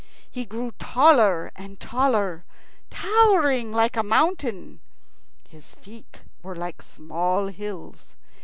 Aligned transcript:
He 0.31 0.45
grew 0.45 0.71
taller 0.79 1.51
and 1.55 1.79
taller, 1.79 2.43
towering 2.89 3.71
like 3.71 3.95
a 3.95 4.01
mountain. 4.01 4.79
His 5.47 5.75
feet 5.75 6.23
were 6.41 6.55
like 6.55 6.81
small 6.81 7.49
hills. 7.49 8.15